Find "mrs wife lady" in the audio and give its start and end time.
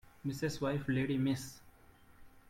0.25-1.15